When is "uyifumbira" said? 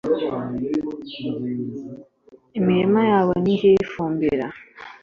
3.77-4.47